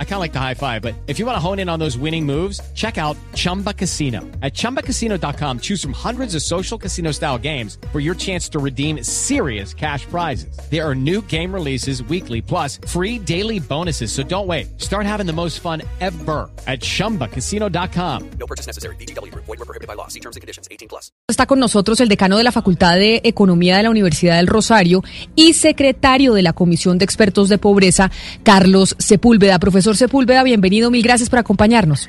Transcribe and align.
I 0.00 0.04
kind 0.04 0.14
of 0.14 0.20
like 0.20 0.32
the 0.32 0.40
high 0.40 0.54
five, 0.54 0.82
but 0.82 0.94
if 1.06 1.20
you 1.20 1.26
want 1.26 1.36
to 1.36 1.40
hone 1.40 1.60
in 1.60 1.68
on 1.68 1.78
those 1.78 1.96
winning 1.96 2.26
moves, 2.26 2.60
check 2.74 2.98
out 2.98 3.16
Chumba 3.34 3.72
Casino. 3.72 4.22
At 4.42 4.54
ChumbaCasino.com, 4.54 5.60
choose 5.60 5.80
from 5.80 5.92
hundreds 5.92 6.34
of 6.34 6.42
social 6.42 6.76
casino 6.76 7.12
style 7.12 7.38
games 7.38 7.78
for 7.92 8.00
your 8.00 8.16
chance 8.16 8.48
to 8.48 8.58
redeem 8.58 9.04
serious 9.04 9.72
cash 9.72 10.04
prizes. 10.06 10.58
There 10.68 10.84
are 10.84 10.96
new 10.96 11.22
game 11.22 11.54
releases 11.54 12.02
weekly, 12.02 12.42
plus 12.42 12.80
free 12.88 13.20
daily 13.20 13.60
bonuses. 13.60 14.10
So 14.10 14.24
don't 14.24 14.48
wait. 14.48 14.80
Start 14.80 15.06
having 15.06 15.26
the 15.26 15.32
most 15.32 15.60
fun 15.60 15.82
ever 16.00 16.50
at 16.66 16.80
ChumbaCasino.com. 16.80 18.30
No 18.40 18.46
purchase 18.46 18.66
necessary. 18.66 18.96
BGW. 18.96 19.32
Void 19.34 19.46
were 19.46 19.56
prohibited 19.58 19.86
by 19.86 19.94
law. 19.94 20.08
See 20.08 20.20
terms 20.20 20.34
and 20.34 20.40
conditions. 20.40 20.66
18 20.72 20.88
plus. 20.88 21.12
Está 21.28 21.46
con 21.46 21.60
nosotros 21.60 22.00
el 22.00 22.08
decano 22.08 22.36
de 22.36 22.44
la 22.44 22.52
Facultad 22.52 22.96
de 22.96 23.20
Economía 23.24 23.76
de 23.76 23.82
la 23.84 23.90
Universidad 23.90 24.36
del 24.36 24.46
Rosario 24.46 25.04
y 25.36 25.52
secretario 25.52 26.34
de 26.34 26.42
la 26.42 26.52
Comisión 26.52 26.98
de 26.98 27.04
Expertos 27.04 27.48
de 27.48 27.58
Pobreza, 27.58 28.10
Carlos 28.42 28.96
Sepúlveda. 28.98 29.58
Profesor 29.58 29.87
Sepúlveda, 29.96 30.42
bienvenido, 30.42 30.90
mil 30.90 31.02
gracias 31.02 31.30
por 31.30 31.38
acompañarnos. 31.38 32.08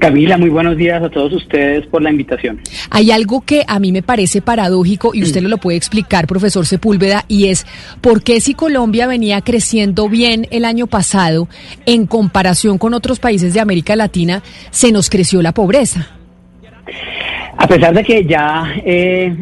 Camila, 0.00 0.36
muy 0.36 0.50
buenos 0.50 0.76
días 0.76 1.02
a 1.02 1.08
todos 1.08 1.32
ustedes 1.32 1.86
por 1.86 2.02
la 2.02 2.10
invitación. 2.10 2.60
Hay 2.90 3.10
algo 3.10 3.40
que 3.40 3.64
a 3.66 3.78
mí 3.78 3.92
me 3.92 4.02
parece 4.02 4.42
paradójico 4.42 5.12
y 5.14 5.22
usted 5.22 5.42
lo 5.42 5.58
puede 5.58 5.76
explicar, 5.78 6.26
profesor 6.26 6.66
Sepúlveda, 6.66 7.24
y 7.28 7.48
es 7.48 7.66
por 8.00 8.22
qué 8.22 8.40
si 8.40 8.54
Colombia 8.54 9.06
venía 9.06 9.40
creciendo 9.40 10.08
bien 10.08 10.46
el 10.50 10.64
año 10.64 10.86
pasado, 10.86 11.48
en 11.86 12.06
comparación 12.06 12.78
con 12.78 12.94
otros 12.94 13.18
países 13.18 13.54
de 13.54 13.60
América 13.60 13.96
Latina, 13.96 14.42
se 14.70 14.92
nos 14.92 15.08
creció 15.08 15.40
la 15.42 15.52
pobreza. 15.52 16.08
A 17.56 17.66
pesar 17.66 17.94
de 17.94 18.02
que 18.02 18.24
ya, 18.24 18.74
eh, 18.84 19.34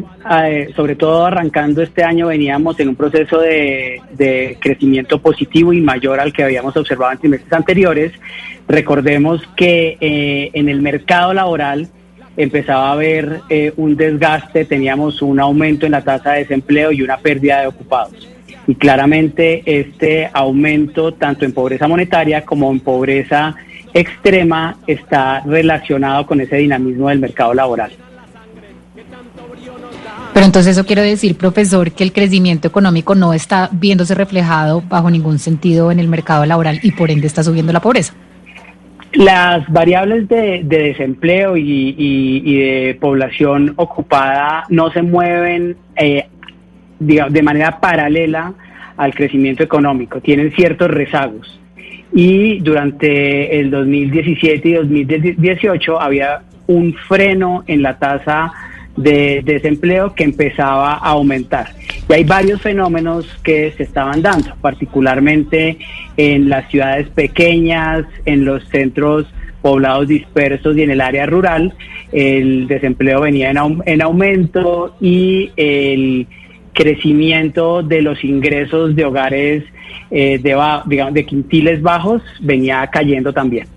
sobre 0.75 0.95
todo 0.95 1.25
arrancando 1.25 1.81
este 1.81 2.03
año, 2.03 2.27
veníamos 2.27 2.79
en 2.79 2.89
un 2.89 2.95
proceso 2.95 3.39
de, 3.39 4.57
crecimiento 4.59 5.19
positivo 5.19 5.73
y 5.73 5.81
mayor 5.81 6.19
al 6.19 6.31
que 6.31 6.43
habíamos 6.43 6.75
observado 6.77 7.13
en 7.13 7.17
trimestres 7.19 7.53
anteriores, 7.53 8.11
recordemos 8.67 9.41
que 9.55 9.97
eh, 9.99 10.51
en 10.53 10.69
el 10.69 10.81
mercado 10.81 11.33
laboral 11.33 11.87
empezaba 12.37 12.89
a 12.89 12.93
haber 12.93 13.41
eh, 13.49 13.73
un 13.77 13.95
desgaste, 13.95 14.65
teníamos 14.65 15.21
un 15.21 15.39
aumento 15.39 15.85
en 15.85 15.93
la 15.93 16.03
tasa 16.03 16.33
de 16.33 16.39
desempleo 16.39 16.91
y 16.91 17.01
una 17.01 17.17
pérdida 17.17 17.61
de 17.61 17.67
ocupados. 17.67 18.29
Y 18.67 18.75
claramente 18.75 19.63
este 19.65 20.29
aumento, 20.31 21.13
tanto 21.13 21.45
en 21.45 21.53
pobreza 21.53 21.87
monetaria 21.87 22.45
como 22.45 22.71
en 22.71 22.79
pobreza 22.79 23.55
extrema 23.93 24.77
está 24.87 25.41
relacionado 25.41 26.25
con 26.25 26.41
ese 26.41 26.57
dinamismo 26.57 27.09
del 27.09 27.19
mercado 27.19 27.53
laboral. 27.53 27.91
Pero 30.33 30.45
entonces 30.45 30.77
eso 30.77 30.85
quiere 30.85 31.01
decir, 31.01 31.37
profesor, 31.37 31.91
que 31.91 32.03
el 32.03 32.13
crecimiento 32.13 32.67
económico 32.67 33.15
no 33.15 33.33
está 33.33 33.69
viéndose 33.71 34.15
reflejado 34.15 34.81
bajo 34.87 35.09
ningún 35.09 35.39
sentido 35.39 35.91
en 35.91 35.99
el 35.99 36.07
mercado 36.07 36.45
laboral 36.45 36.79
y 36.83 36.91
por 36.91 37.11
ende 37.11 37.27
está 37.27 37.43
subiendo 37.43 37.73
la 37.73 37.81
pobreza. 37.81 38.13
Las 39.13 39.67
variables 39.69 40.29
de, 40.29 40.61
desempleo 40.63 41.57
y, 41.57 42.55
de 42.55 42.97
población 43.01 43.73
ocupada 43.75 44.63
no 44.69 44.89
se 44.91 45.01
mueven 45.01 45.75
eh, 45.97 46.27
de 46.99 47.41
manera 47.41 47.81
paralela 47.81 48.53
al 48.95 49.13
crecimiento 49.13 49.63
económico, 49.63 50.21
tienen 50.21 50.51
ciertos 50.53 50.89
rezagos 50.89 51.60
y 52.13 52.59
durante 52.59 53.59
el 53.59 53.71
2017 53.71 54.69
y 54.69 54.73
2018 54.73 56.01
había 56.01 56.41
un 56.67 56.93
freno 56.93 57.63
en 57.67 57.81
la 57.81 57.97
tasa 57.97 58.51
de 58.97 59.41
desempleo 59.43 60.13
que 60.13 60.23
empezaba 60.23 60.93
a 60.93 61.09
aumentar. 61.09 61.69
Y 62.09 62.13
hay 62.13 62.23
varios 62.23 62.61
fenómenos 62.61 63.25
que 63.43 63.71
se 63.77 63.83
estaban 63.83 64.21
dando, 64.21 64.53
particularmente 64.59 65.77
en 66.17 66.49
las 66.49 66.69
ciudades 66.69 67.07
pequeñas, 67.09 68.05
en 68.25 68.43
los 68.43 68.67
centros 68.67 69.25
poblados 69.61 70.07
dispersos 70.07 70.75
y 70.75 70.81
en 70.81 70.91
el 70.91 71.01
área 71.01 71.25
rural, 71.25 71.73
el 72.11 72.67
desempleo 72.67 73.21
venía 73.21 73.51
en, 73.51 73.57
en 73.85 74.01
aumento 74.01 74.95
y 74.99 75.51
el 75.55 76.27
crecimiento 76.73 77.83
de 77.83 78.01
los 78.01 78.23
ingresos 78.23 78.95
de 78.95 79.05
hogares 79.05 79.63
eh, 80.09 80.37
de, 80.37 80.57
digamos, 80.85 81.13
de 81.13 81.25
quintiles 81.25 81.81
bajos 81.81 82.21
venía 82.39 82.87
cayendo 82.91 83.31
también. 83.33 83.67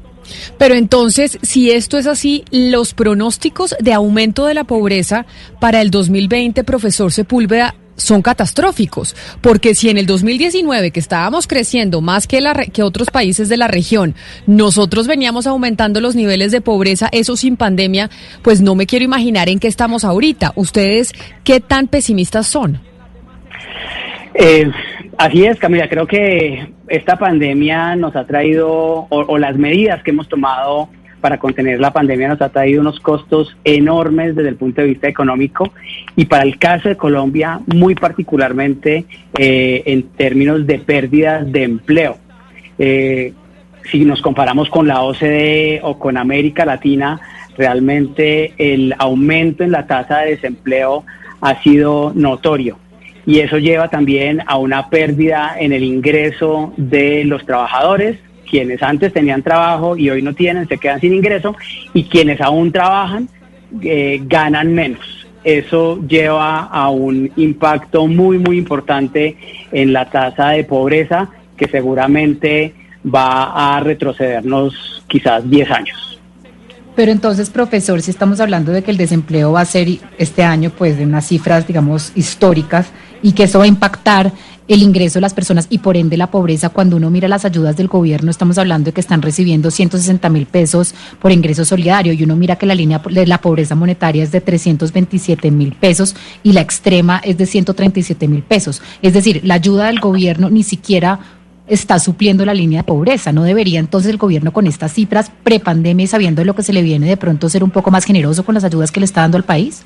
Pero 0.59 0.75
entonces, 0.75 1.39
si 1.43 1.71
esto 1.71 1.99
es 1.99 2.07
así, 2.07 2.45
los 2.51 2.95
pronósticos 2.95 3.77
de 3.81 3.93
aumento 3.93 4.47
de 4.47 4.55
la 4.55 4.65
pobreza 4.65 5.27
para 5.61 5.81
el 5.83 5.91
2020, 5.91 6.65
profesor 6.65 7.13
Sepúlveda, 7.13 7.75
son 7.97 8.23
catastróficos, 8.23 9.15
porque 9.41 9.75
si 9.75 9.89
en 9.89 9.99
el 9.99 10.07
2019, 10.07 10.91
que 10.91 10.99
estábamos 10.99 11.47
creciendo 11.47 12.01
más 12.01 12.27
que, 12.27 12.41
la, 12.41 12.53
que 12.55 12.83
otros 12.83 13.11
países 13.11 13.49
de 13.49 13.57
la 13.57 13.69
región, 13.69 14.17
nosotros 14.47 15.07
veníamos 15.07 15.47
aumentando 15.47 16.01
los 16.01 16.17
niveles 16.17 16.51
de 16.51 16.61
pobreza, 16.61 17.09
eso 17.13 17.37
sin 17.37 17.57
pandemia, 17.57 18.11
pues 18.43 18.61
no 18.61 18.75
me 18.75 18.87
quiero 18.87 19.05
imaginar 19.05 19.49
en 19.49 19.61
qué 19.61 19.69
estamos 19.69 20.05
ahorita. 20.05 20.53
¿Ustedes 20.57 21.13
qué 21.45 21.61
tan 21.61 21.87
pesimistas 21.87 22.49
son? 22.49 22.81
Eh, 24.35 24.69
así 25.19 25.45
es, 25.45 25.59
Camila, 25.59 25.89
creo 25.89 26.07
que 26.07 26.69
esta 26.89 27.17
pandemia 27.17 27.97
nos 27.97 28.17
ha 28.17 28.27
traído, 28.27 29.07
o, 29.09 29.39
las 29.39 29.57
medidas 29.57 30.03
que 30.03 30.11
hemos 30.11 30.29
tomado 30.29 30.89
para 31.21 31.39
contener 31.39 31.81
la 31.81 31.93
pandemia 31.93 32.29
nos 32.29 32.43
ha 32.43 32.51
traído 32.51 32.83
unos 32.83 33.01
costos 33.01 33.57
enormes 33.65 34.37
desde 34.37 34.51
el 34.51 34.57
punto 34.57 34.83
de 34.83 34.89
vista 34.89 35.09
económico 35.09 35.73
y 36.17 36.27
para 36.27 36.43
el 36.43 36.59
caso 36.59 36.91
de 36.91 36.99
Colombia 36.99 37.61
muy 37.67 37.95
particularmente 37.95 39.07
eh, 39.39 39.83
en 39.87 40.03
términos 40.03 40.67
de 40.67 40.79
pérdidas 40.81 41.51
de 41.51 41.63
empleo. 41.63 42.19
Eh, 42.79 43.33
si 43.91 44.05
nos 44.05 44.21
comparamos 44.21 44.69
con 44.69 44.87
la 44.87 45.01
OCDE 45.01 45.81
o 45.83 45.99
con 45.99 46.19
América 46.19 46.67
Latina, 46.67 47.21
realmente 47.57 48.53
el 48.59 48.95
aumento 48.99 49.65
en 49.65 49.71
la 49.73 49.87
tasa 49.87 50.21
de 50.21 50.33
desempleo 50.33 51.05
ha 51.41 51.63
sido 51.63 52.13
notorio 52.15 52.79
y 53.27 53.41
eso 53.41 53.59
lleva 53.59 53.89
también 53.89 54.43
a 54.47 54.57
una 54.57 54.89
pérdida 54.89 55.57
en 55.59 55.73
el 55.73 55.83
ingreso 55.83 56.73
de 56.77 57.25
los 57.25 57.45
trabajadores, 57.47 58.19
quienes 58.49 58.83
antes 58.83 59.13
tenían 59.13 59.43
trabajo 59.43 59.97
y 59.97 60.11
hoy 60.11 60.23
no 60.23 60.35
tienen, 60.35 60.69
se 60.69 60.79
quedan 60.79 61.01
sin 61.01 61.15
ingreso, 61.15 61.57
y 61.93 62.05
quienes 62.05 62.41
aún 62.41 62.71
trabajan 62.71 63.29
eh, 63.83 64.21
ganan 64.25 64.75
menos. 64.75 65.27
Eso 65.43 66.01
lleva 66.07 66.61
a 66.61 66.89
un 66.91 67.31
impacto 67.37 68.07
muy, 68.07 68.39
muy 68.39 68.57
importante 68.57 69.37
en 69.73 69.93
la 69.93 70.09
tasa 70.11 70.51
de 70.51 70.65
pobreza 70.65 71.29
que 71.57 71.69
seguramente 71.69 72.75
va 73.05 73.77
a 73.77 73.81
retrocedernos 73.81 75.05
quizás 75.07 75.49
10 75.49 75.71
años. 75.71 76.21
Pero 76.97 77.11
entonces, 77.11 77.51
profesor, 77.51 78.01
si 78.03 78.11
estamos 78.11 78.41
hablando 78.41 78.73
de 78.73 78.83
que 78.83 78.91
el 78.91 78.97
desempleo 78.97 79.53
va 79.53 79.63
a 79.63 79.65
ser 79.65 79.89
este 80.17 80.45
año, 80.45 80.71
pues 80.71 80.97
de 80.97 81.05
unas 81.05 81.27
cifras, 81.27 81.67
digamos, 81.67 82.13
históricas, 82.15 82.93
y 83.25 83.33
que 83.33 83.45
eso 83.45 83.59
va 83.59 83.65
a 83.65 83.69
impactar 83.69 84.33
el 84.69 84.83
ingreso 84.83 85.15
de 85.15 85.23
las 85.23 85.33
personas 85.33 85.67
y 85.71 85.79
por 85.79 85.97
ende 85.97 86.19
la 86.19 86.31
pobreza. 86.31 86.69
Cuando 86.69 86.97
uno 86.97 87.11
mira 87.11 87.27
las 87.27 87.47
ayudas 87.47 87.75
del 87.75 87.89
gobierno, 87.89 88.31
estamos 88.31 88.59
hablando 88.59 88.87
de 88.87 88.93
que 88.93 89.01
están 89.01 89.23
recibiendo 89.23 89.71
160 89.71 90.29
mil 90.29 90.45
pesos 90.45 90.95
por 91.21 91.33
ingreso 91.33 91.65
solidario 91.65 92.13
y 92.13 92.23
uno 92.23 92.37
mira 92.37 92.57
que 92.57 92.67
la 92.67 92.75
línea 92.75 92.99
de 92.99 93.27
la 93.27 93.41
pobreza 93.41 93.75
monetaria 93.75 94.23
es 94.23 94.31
de 94.31 94.43
327 94.43 95.51
mil 95.51 95.73
pesos 95.73 96.15
y 96.43 96.53
la 96.53 96.61
extrema 96.61 97.19
es 97.25 97.39
de 97.39 97.47
137 97.47 98.29
mil 98.29 98.43
pesos. 98.43 98.83
Es 99.01 99.15
decir, 99.15 99.41
la 99.43 99.55
ayuda 99.55 99.87
del 99.87 100.01
gobierno 100.01 100.51
ni 100.51 100.63
siquiera 100.63 101.19
está 101.67 101.99
supliendo 101.99 102.45
la 102.45 102.53
línea 102.53 102.81
de 102.81 102.85
pobreza. 102.85 103.33
¿No 103.33 103.43
debería 103.43 103.81
entonces 103.81 104.11
el 104.11 104.19
gobierno 104.19 104.53
con 104.53 104.67
estas 104.67 104.93
cifras 104.93 105.33
prepandemia 105.45 106.05
y 106.05 106.09
sabiendo 106.09 106.45
lo 106.45 106.55
que 106.55 106.63
se 106.63 106.75
le 106.75 106.83
viene 106.83 107.09
de 107.09 107.17
pronto 107.17 107.49
ser 107.49 107.65
un 107.65 107.71
poco 107.71 107.91
más 107.91 108.05
generoso 108.05 108.45
con 108.45 108.55
las 108.55 108.65
ayudas 108.65 108.93
que 108.93 109.01
le 109.01 109.07
está 109.07 109.23
dando 109.23 109.39
al 109.39 109.45
país? 109.45 109.83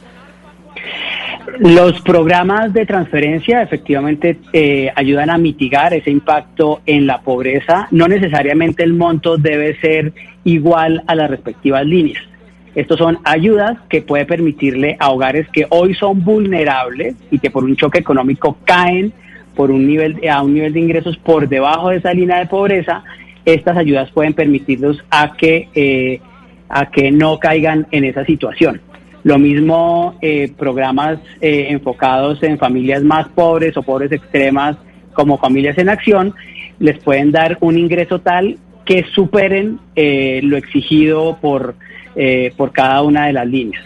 Los 1.60 2.00
programas 2.02 2.72
de 2.72 2.86
transferencia 2.86 3.62
efectivamente 3.62 4.38
eh, 4.52 4.92
ayudan 4.94 5.28
a 5.28 5.38
mitigar 5.38 5.92
ese 5.92 6.10
impacto 6.10 6.82
en 6.86 7.04
la 7.06 7.20
pobreza. 7.20 7.88
No 7.90 8.06
necesariamente 8.06 8.84
el 8.84 8.92
monto 8.92 9.36
debe 9.36 9.76
ser 9.80 10.12
igual 10.44 11.02
a 11.08 11.16
las 11.16 11.28
respectivas 11.28 11.84
líneas. 11.84 12.22
Estos 12.76 12.98
son 12.98 13.18
ayudas 13.24 13.76
que 13.88 14.02
puede 14.02 14.24
permitirle 14.24 14.96
a 15.00 15.10
hogares 15.10 15.48
que 15.48 15.66
hoy 15.70 15.94
son 15.94 16.22
vulnerables 16.24 17.16
y 17.28 17.40
que 17.40 17.50
por 17.50 17.64
un 17.64 17.74
choque 17.74 17.98
económico 17.98 18.58
caen 18.64 19.12
por 19.56 19.72
un 19.72 19.84
nivel 19.84 20.20
a 20.28 20.42
un 20.42 20.54
nivel 20.54 20.72
de 20.72 20.78
ingresos 20.78 21.16
por 21.16 21.48
debajo 21.48 21.88
de 21.88 21.96
esa 21.96 22.14
línea 22.14 22.38
de 22.38 22.46
pobreza. 22.46 23.02
Estas 23.44 23.76
ayudas 23.76 24.12
pueden 24.12 24.32
permitirlos 24.32 25.02
a 25.10 25.32
que 25.32 25.68
eh, 25.74 26.20
a 26.68 26.88
que 26.88 27.10
no 27.10 27.40
caigan 27.40 27.88
en 27.90 28.04
esa 28.04 28.24
situación. 28.24 28.80
Lo 29.24 29.38
mismo 29.38 30.16
eh, 30.20 30.52
programas 30.56 31.18
eh, 31.40 31.66
enfocados 31.70 32.42
en 32.42 32.58
familias 32.58 33.02
más 33.02 33.28
pobres 33.28 33.76
o 33.76 33.82
pobres 33.82 34.12
extremas 34.12 34.76
como 35.12 35.38
Familias 35.38 35.76
en 35.78 35.88
Acción, 35.88 36.34
les 36.78 36.98
pueden 37.02 37.32
dar 37.32 37.58
un 37.60 37.76
ingreso 37.76 38.20
tal 38.20 38.56
que 38.84 39.04
superen 39.14 39.80
eh, 39.96 40.40
lo 40.44 40.56
exigido 40.56 41.38
por, 41.40 41.74
por 42.56 42.72
cada 42.72 43.02
una 43.02 43.26
de 43.26 43.32
las 43.32 43.46
líneas. 43.46 43.84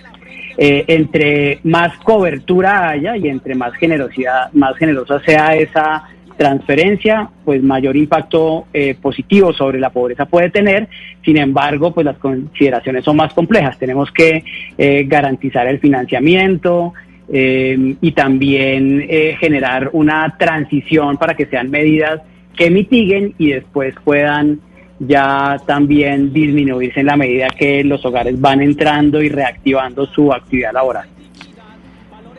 eh, 0.56 0.84
entre 0.88 1.60
más 1.64 1.96
cobertura 1.98 2.90
haya 2.90 3.16
y 3.16 3.28
entre 3.28 3.54
más 3.54 3.72
generosidad, 3.74 4.52
más 4.52 4.76
generosa 4.76 5.20
sea 5.20 5.54
esa 5.56 6.04
transferencia, 6.36 7.28
pues 7.44 7.62
mayor 7.62 7.96
impacto 7.96 8.66
eh, 8.72 8.94
positivo 9.00 9.52
sobre 9.52 9.78
la 9.78 9.90
pobreza 9.90 10.26
puede 10.26 10.50
tener. 10.50 10.88
Sin 11.24 11.36
embargo, 11.36 11.92
pues 11.92 12.04
las 12.04 12.18
consideraciones 12.18 13.04
son 13.04 13.16
más 13.16 13.32
complejas. 13.32 13.78
Tenemos 13.78 14.10
que 14.10 14.44
eh, 14.78 15.04
garantizar 15.06 15.66
el 15.66 15.78
financiamiento 15.78 16.92
eh, 17.32 17.96
y 18.00 18.12
también 18.12 19.06
generar 19.38 19.90
una 19.92 20.36
transición 20.38 21.16
para 21.16 21.34
que 21.34 21.46
sean 21.46 21.70
medidas 21.70 22.20
que 22.56 22.70
mitiguen 22.70 23.34
y 23.38 23.52
después 23.52 23.94
puedan 24.04 24.60
ya 24.98 25.56
también 25.66 26.32
disminuirse 26.32 27.00
en 27.00 27.06
la 27.06 27.16
medida 27.16 27.48
que 27.48 27.82
los 27.82 28.04
hogares 28.04 28.40
van 28.40 28.60
entrando 28.60 29.22
y 29.22 29.28
reactivando 29.28 30.06
su 30.06 30.32
actividad 30.32 30.72
laboral. 30.72 31.08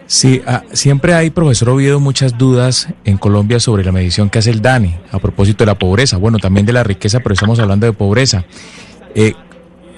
Sí, 0.05 0.41
ah, 0.45 0.63
siempre 0.73 1.13
hay, 1.13 1.29
profesor 1.29 1.69
Oviedo, 1.69 1.99
muchas 1.99 2.37
dudas 2.37 2.89
en 3.05 3.17
Colombia 3.17 3.59
sobre 3.59 3.83
la 3.83 3.91
medición 3.91 4.29
que 4.29 4.39
hace 4.39 4.51
el 4.51 4.61
DANE 4.61 4.99
a 5.11 5.19
propósito 5.19 5.63
de 5.63 5.67
la 5.67 5.79
pobreza, 5.79 6.17
bueno, 6.17 6.39
también 6.39 6.65
de 6.65 6.73
la 6.73 6.83
riqueza, 6.83 7.19
pero 7.21 7.33
estamos 7.33 7.59
hablando 7.59 7.85
de 7.85 7.93
pobreza. 7.93 8.43
Eh, 9.15 9.33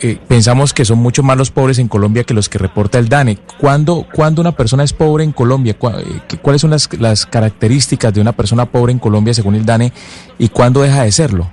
eh, 0.01 0.17
pensamos 0.27 0.73
que 0.73 0.85
son 0.85 0.99
mucho 0.99 1.23
más 1.23 1.37
los 1.37 1.51
pobres 1.51 1.79
en 1.79 1.87
Colombia 1.87 2.23
que 2.23 2.33
los 2.33 2.49
que 2.49 2.57
reporta 2.59 2.99
el 2.99 3.09
DANE. 3.09 3.37
¿Cuándo, 3.57 4.05
cuando 4.13 4.41
una 4.41 4.51
persona 4.51 4.83
es 4.83 4.93
pobre 4.93 5.23
en 5.23 5.31
Colombia? 5.31 5.71
Eh, 5.73 6.37
¿Cuáles 6.41 6.61
son 6.61 6.71
las, 6.71 6.89
las 6.99 7.25
características 7.25 8.13
de 8.13 8.21
una 8.21 8.33
persona 8.33 8.65
pobre 8.65 8.91
en 8.91 8.99
Colombia 8.99 9.33
según 9.33 9.55
el 9.55 9.65
DANE 9.65 9.91
y 10.37 10.49
cuándo 10.49 10.81
deja 10.81 11.03
de 11.03 11.11
serlo? 11.11 11.49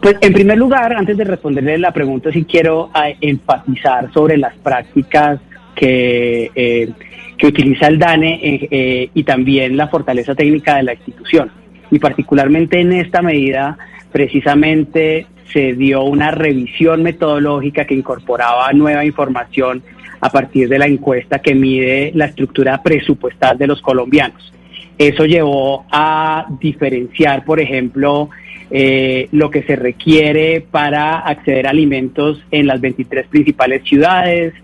pues 0.00 0.16
en 0.22 0.32
primer 0.32 0.56
lugar, 0.56 0.94
antes 0.94 1.14
de 1.14 1.24
responderle 1.24 1.76
la 1.76 1.92
pregunta, 1.92 2.32
sí 2.32 2.46
quiero 2.48 2.90
enfatizar 3.20 4.10
sobre 4.14 4.38
las 4.38 4.56
prácticas 4.56 5.40
que, 5.76 6.50
eh, 6.54 6.90
que 7.36 7.46
utiliza 7.46 7.86
el 7.86 7.98
DANE 7.98 8.40
eh, 8.42 8.68
eh, 8.70 9.10
y 9.14 9.22
también 9.22 9.76
la 9.76 9.88
fortaleza 9.88 10.34
técnica 10.34 10.76
de 10.76 10.82
la 10.82 10.94
institución. 10.94 11.52
Y 11.90 12.00
particularmente 12.00 12.80
en 12.80 12.92
esta 12.92 13.22
medida, 13.22 13.78
precisamente 14.10 15.26
se 15.52 15.74
dio 15.74 16.02
una 16.02 16.32
revisión 16.32 17.02
metodológica 17.02 17.84
que 17.84 17.94
incorporaba 17.94 18.72
nueva 18.72 19.04
información 19.04 19.82
a 20.20 20.30
partir 20.30 20.68
de 20.68 20.78
la 20.78 20.86
encuesta 20.86 21.38
que 21.38 21.54
mide 21.54 22.10
la 22.14 22.24
estructura 22.24 22.82
presupuestal 22.82 23.56
de 23.56 23.68
los 23.68 23.80
colombianos. 23.80 24.52
Eso 24.98 25.26
llevó 25.26 25.84
a 25.92 26.46
diferenciar, 26.58 27.44
por 27.44 27.60
ejemplo, 27.60 28.30
lo 28.70 29.50
que 29.50 29.62
se 29.62 29.76
requiere 29.76 30.64
para 30.68 31.18
acceder 31.18 31.66
a 31.66 31.70
alimentos 31.70 32.42
en 32.50 32.66
las 32.66 32.80
23 32.80 33.26
principales 33.28 33.82
ciudades, 33.84 34.54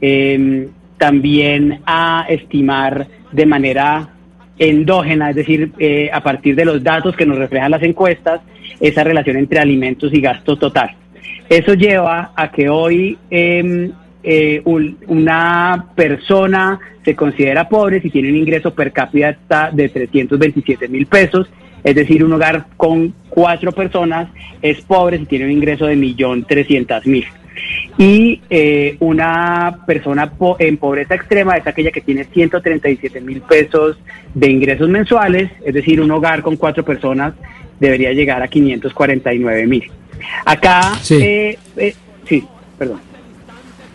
eh, 0.00 0.68
también 0.98 1.80
a 1.86 2.26
estimar 2.28 3.06
de 3.32 3.46
manera 3.46 4.10
endógena, 4.58 5.30
es 5.30 5.36
decir, 5.36 5.72
eh, 5.78 6.10
a 6.12 6.22
partir 6.22 6.54
de 6.54 6.66
los 6.66 6.84
datos 6.84 7.16
que 7.16 7.24
nos 7.24 7.38
reflejan 7.38 7.70
las 7.70 7.82
encuestas, 7.82 8.42
esa 8.78 9.02
relación 9.02 9.38
entre 9.38 9.58
alimentos 9.58 10.12
y 10.12 10.20
gasto 10.20 10.56
total. 10.56 10.90
Eso 11.48 11.72
lleva 11.74 12.32
a 12.36 12.52
que 12.52 12.68
hoy 12.68 13.18
em, 13.30 13.90
eh, 14.22 14.62
una 14.64 15.86
persona 15.94 16.78
se 17.02 17.16
considera 17.16 17.68
pobre 17.68 18.02
si 18.02 18.10
tiene 18.10 18.28
un 18.28 18.36
ingreso 18.36 18.74
per 18.74 18.92
cápita 18.92 19.70
de 19.72 19.88
327 19.88 20.88
mil 20.88 21.06
pesos, 21.06 21.50
es 21.82 21.94
decir, 21.94 22.22
un 22.22 22.34
hogar 22.34 22.66
con 22.76 23.14
cuatro 23.30 23.72
personas 23.72 24.28
es 24.60 24.82
pobre 24.82 25.16
si 25.18 25.24
tiene 25.24 25.46
un 25.46 25.52
ingreso 25.52 25.86
de 25.86 25.96
1.300.000 25.96 27.39
y 27.98 28.40
eh, 28.48 28.96
una 29.00 29.80
persona 29.86 30.32
en 30.58 30.76
pobreza 30.76 31.14
extrema 31.14 31.56
es 31.56 31.66
aquella 31.66 31.90
que 31.90 32.00
tiene 32.00 32.24
137 32.24 33.20
mil 33.20 33.40
pesos 33.42 33.98
de 34.34 34.50
ingresos 34.50 34.88
mensuales, 34.88 35.50
es 35.64 35.74
decir, 35.74 36.00
un 36.00 36.10
hogar 36.10 36.42
con 36.42 36.56
cuatro 36.56 36.84
personas 36.84 37.34
debería 37.78 38.12
llegar 38.12 38.42
a 38.42 38.48
549 38.48 39.66
mil. 39.66 39.90
Acá, 40.44 40.94
sí, 41.02 41.14
eh, 41.20 41.58
eh, 41.76 41.94
sí 42.28 42.44
perdón. 42.80 43.00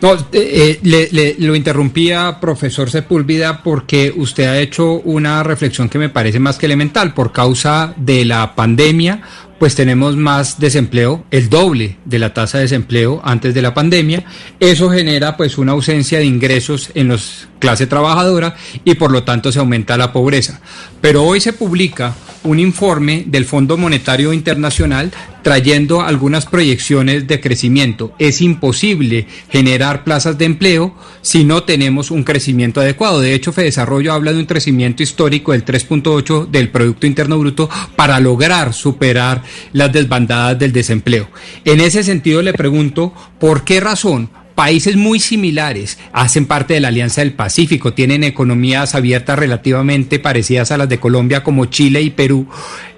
No, 0.01 0.15
le, 0.31 1.35
lo 1.39 1.55
interrumpía, 1.55 2.37
profesor 2.39 2.91
Sepúlveda, 2.91 3.63
porque 3.63 4.13
usted 4.15 4.45
ha 4.45 4.59
hecho 4.59 4.99
una 4.99 5.41
reflexión 5.41 5.89
que 5.89 5.97
me 5.97 6.09
parece 6.09 6.37
más 6.39 6.57
que 6.59 6.67
elemental. 6.67 7.13
Por 7.13 7.31
causa 7.31 7.93
de 7.97 8.25
la 8.25 8.53
pandemia, 8.53 9.21
pues 9.59 9.75
tenemos 9.75 10.15
más 10.15 10.59
desempleo, 10.59 11.25
el 11.31 11.49
doble 11.49 11.97
de 12.05 12.19
la 12.19 12.33
tasa 12.33 12.57
de 12.57 12.63
desempleo 12.63 13.21
antes 13.23 13.53
de 13.53 13.61
la 13.61 13.73
pandemia. 13.73 14.25
Eso 14.59 14.89
genera 14.89 15.37
pues 15.37 15.57
una 15.57 15.71
ausencia 15.71 16.19
de 16.19 16.25
ingresos 16.25 16.91
en 16.93 17.07
la 17.07 17.17
clase 17.59 17.87
trabajadora 17.87 18.55
y 18.83 18.95
por 18.95 19.11
lo 19.11 19.23
tanto 19.23 19.51
se 19.51 19.59
aumenta 19.59 19.97
la 19.97 20.11
pobreza. 20.11 20.59
Pero 21.01 21.23
hoy 21.23 21.39
se 21.39 21.53
publica 21.53 22.13
un 22.43 22.59
informe 22.59 23.23
del 23.27 23.45
Fondo 23.45 23.77
Monetario 23.77 24.33
Internacional 24.33 25.11
trayendo 25.45 26.01
algunas 26.01 26.47
proyecciones 26.47 27.27
de 27.27 27.39
crecimiento. 27.39 28.15
Es 28.17 28.41
imposible 28.41 29.27
generar 29.51 30.03
plazas 30.03 30.39
de 30.39 30.45
empleo 30.45 30.95
si 31.21 31.43
no 31.43 31.61
tenemos 31.61 32.09
un 32.09 32.23
crecimiento 32.23 32.81
adecuado. 32.81 33.21
De 33.21 33.35
hecho, 33.35 33.51
Desarrollo 33.51 34.11
habla 34.11 34.33
de 34.33 34.39
un 34.39 34.47
crecimiento 34.47 35.03
histórico 35.03 35.51
del 35.51 35.63
3.8 35.63 36.47
del 36.47 36.69
Producto 36.69 37.05
Interno 37.05 37.37
Bruto 37.37 37.69
para 37.95 38.19
lograr 38.19 38.73
superar 38.73 39.43
las 39.71 39.93
desbandadas 39.93 40.57
del 40.57 40.73
desempleo. 40.73 41.29
En 41.63 41.79
ese 41.79 42.01
sentido 42.01 42.41
le 42.41 42.53
pregunto, 42.53 43.13
¿por 43.39 43.63
qué 43.63 43.79
razón? 43.79 44.31
países 44.55 44.95
muy 44.95 45.19
similares 45.19 45.99
hacen 46.13 46.45
parte 46.45 46.75
de 46.75 46.79
la 46.79 46.87
Alianza 46.87 47.19
del 47.19 47.33
Pacífico, 47.33 47.93
tienen 47.93 48.23
economías 48.23 48.95
abiertas 48.95 49.37
relativamente 49.37 50.17
parecidas 50.17 50.71
a 50.71 50.77
las 50.77 50.87
de 50.87 50.97
Colombia 50.97 51.43
como 51.43 51.65
Chile 51.65 52.01
y 52.01 52.09
Perú. 52.09 52.47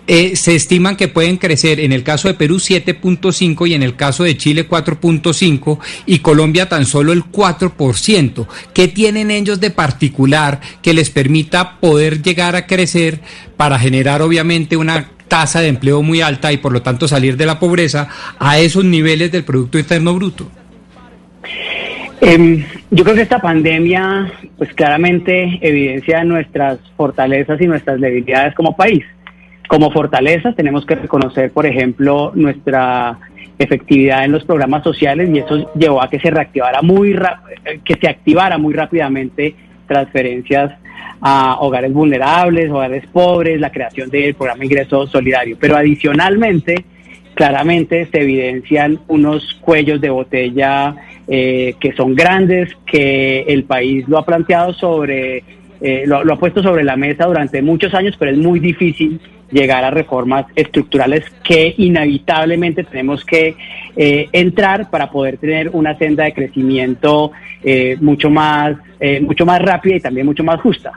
Eh, 0.09 0.37
se 0.37 0.55
estiman 0.55 0.95
que 0.95 1.09
pueden 1.09 1.35
crecer 1.35 1.81
en 1.81 1.91
el 1.91 2.03
caso 2.03 2.29
de 2.29 2.33
Perú 2.33 2.55
7.5 2.55 3.67
y 3.67 3.73
en 3.73 3.83
el 3.83 3.97
caso 3.97 4.23
de 4.23 4.37
Chile 4.37 4.67
4.5 4.67 5.79
y 6.05 6.19
Colombia 6.19 6.69
tan 6.69 6.85
solo 6.85 7.11
el 7.11 7.25
4%. 7.25 8.47
¿Qué 8.73 8.87
tienen 8.87 9.31
ellos 9.31 9.59
de 9.59 9.69
particular 9.69 10.61
que 10.81 10.93
les 10.93 11.09
permita 11.09 11.77
poder 11.81 12.21
llegar 12.21 12.55
a 12.55 12.67
crecer 12.67 13.19
para 13.57 13.77
generar 13.77 14.21
obviamente 14.21 14.77
una 14.77 15.09
tasa 15.27 15.59
de 15.59 15.67
empleo 15.67 16.01
muy 16.01 16.21
alta 16.21 16.53
y 16.53 16.57
por 16.57 16.71
lo 16.71 16.81
tanto 16.81 17.07
salir 17.09 17.35
de 17.35 17.45
la 17.45 17.59
pobreza 17.59 18.07
a 18.39 18.59
esos 18.59 18.85
niveles 18.85 19.29
del 19.31 19.43
Producto 19.43 19.77
Interno 19.77 20.13
Bruto? 20.13 20.49
Em, 22.21 22.63
yo 22.91 23.03
creo 23.03 23.15
que 23.15 23.21
esta 23.23 23.39
pandemia 23.39 24.31
pues 24.57 24.73
claramente 24.73 25.59
evidencia 25.61 26.23
nuestras 26.23 26.79
fortalezas 26.95 27.59
y 27.61 27.67
nuestras 27.67 27.99
debilidades 27.99 28.55
como 28.55 28.75
país. 28.75 29.03
Como 29.67 29.91
fortalezas 29.91 30.55
tenemos 30.55 30.85
que 30.85 30.95
reconocer, 30.95 31.51
por 31.51 31.65
ejemplo, 31.65 32.31
nuestra 32.35 33.19
efectividad 33.59 34.23
en 34.23 34.31
los 34.31 34.45
programas 34.45 34.83
sociales 34.83 35.29
y 35.33 35.39
eso 35.39 35.71
llevó 35.73 36.01
a 36.01 36.09
que 36.09 36.19
se 36.19 36.29
reactivara 36.29 36.81
muy 36.81 37.17
que 37.83 37.95
se 37.95 38.07
activara 38.07 38.57
muy 38.57 38.73
rápidamente 38.73 39.55
transferencias 39.87 40.73
a 41.21 41.57
hogares 41.61 41.91
vulnerables, 41.91 42.69
hogares 42.69 43.05
pobres, 43.11 43.59
la 43.59 43.71
creación 43.71 44.09
del 44.09 44.35
programa 44.35 44.65
Ingreso 44.65 45.07
Solidario. 45.07 45.57
Pero 45.59 45.75
adicionalmente, 45.75 46.85
claramente 47.33 48.07
se 48.11 48.21
evidencian 48.21 48.99
unos 49.07 49.57
cuellos 49.61 49.99
de 50.01 50.09
botella 50.09 50.95
eh, 51.27 51.75
que 51.79 51.93
son 51.93 52.15
grandes, 52.15 52.69
que 52.85 53.41
el 53.47 53.63
país 53.63 54.07
lo 54.07 54.17
ha 54.17 54.25
planteado 54.25 54.73
sobre, 54.73 55.43
eh, 55.81 56.03
lo, 56.05 56.17
ha 56.31 56.39
puesto 56.39 56.61
sobre 56.61 56.83
la 56.83 56.95
mesa 56.95 57.25
durante 57.25 57.61
muchos 57.61 57.93
años, 57.93 58.15
pero 58.17 58.31
es 58.31 58.37
muy 58.37 58.59
difícil 58.59 59.19
llegar 59.51 59.83
a 59.83 59.91
reformas 59.91 60.45
estructurales 60.55 61.23
que 61.43 61.73
inevitablemente 61.77 62.83
tenemos 62.83 63.23
que 63.23 63.55
eh, 63.95 64.29
entrar 64.31 64.89
para 64.89 65.09
poder 65.09 65.37
tener 65.37 65.69
una 65.69 65.97
senda 65.97 66.25
de 66.25 66.33
crecimiento 66.33 67.31
mucho 67.99 68.29
más 68.29 68.77
mucho 69.21 69.45
más 69.45 69.61
rápida 69.61 69.95
y 69.95 69.99
también 69.99 70.25
mucho 70.25 70.43
más 70.43 70.61
justa 70.61 70.93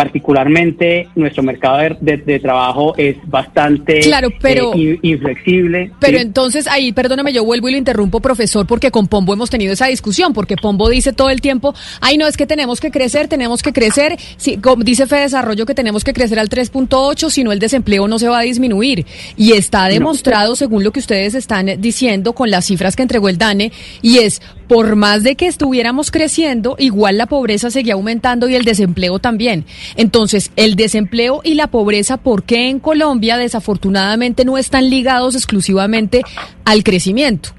particularmente 0.00 1.08
nuestro 1.14 1.42
mercado 1.42 1.96
de, 2.00 2.38
trabajo 2.40 2.94
es 2.96 3.16
bastante 3.26 4.00
claro, 4.00 4.30
pero, 4.40 4.72
eh, 4.74 4.98
inflexible. 5.02 5.92
Pero 6.00 6.16
entonces 6.16 6.66
ahí, 6.68 6.90
perdóname, 6.90 7.34
yo 7.34 7.44
vuelvo 7.44 7.68
y 7.68 7.72
lo 7.72 7.76
interrumpo, 7.76 8.20
profesor, 8.20 8.66
porque 8.66 8.90
con 8.90 9.08
Pombo 9.08 9.34
hemos 9.34 9.50
tenido 9.50 9.74
esa 9.74 9.88
discusión, 9.88 10.32
porque 10.32 10.56
Pombo 10.56 10.88
dice 10.88 11.12
todo 11.12 11.28
el 11.28 11.42
tiempo, 11.42 11.74
ay, 12.00 12.16
no, 12.16 12.26
es 12.26 12.38
que 12.38 12.46
tenemos 12.46 12.80
que 12.80 12.90
crecer, 12.90 13.28
tenemos 13.28 13.62
que 13.62 13.74
crecer, 13.74 14.16
si, 14.38 14.58
dice 14.78 15.06
Fede 15.06 15.20
Desarrollo 15.20 15.66
que 15.66 15.74
tenemos 15.74 16.02
que 16.02 16.14
crecer 16.14 16.38
al 16.38 16.48
3.8, 16.48 17.28
si 17.28 17.44
no 17.44 17.52
el 17.52 17.58
desempleo 17.58 18.08
no 18.08 18.18
se 18.18 18.28
va 18.28 18.38
a 18.38 18.42
disminuir. 18.42 19.04
Y 19.36 19.52
está 19.52 19.86
demostrado, 19.88 20.56
según 20.56 20.82
lo 20.82 20.92
que 20.92 21.00
ustedes 21.00 21.34
están 21.34 21.78
diciendo 21.78 22.32
con 22.32 22.50
las 22.50 22.64
cifras 22.64 22.96
que 22.96 23.02
entregó 23.02 23.28
el 23.28 23.36
DANE, 23.36 23.70
y 24.00 24.20
es, 24.20 24.40
por 24.70 24.94
más 24.94 25.24
de 25.24 25.34
que 25.34 25.48
estuviéramos 25.48 26.12
creciendo, 26.12 26.76
igual 26.78 27.18
la 27.18 27.26
pobreza 27.26 27.72
seguía 27.72 27.94
aumentando 27.94 28.48
y 28.48 28.54
el 28.54 28.64
desempleo 28.64 29.18
también. 29.18 29.64
Entonces, 29.96 30.52
el 30.54 30.76
desempleo 30.76 31.40
y 31.42 31.54
la 31.54 31.66
pobreza, 31.66 32.18
¿por 32.18 32.44
qué 32.44 32.68
en 32.68 32.78
Colombia 32.78 33.36
desafortunadamente 33.36 34.44
no 34.44 34.58
están 34.58 34.88
ligados 34.88 35.34
exclusivamente 35.34 36.22
al 36.64 36.84
crecimiento? 36.84 37.50